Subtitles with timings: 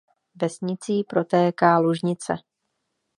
[0.39, 2.33] Vesnicí protéká Lužnice.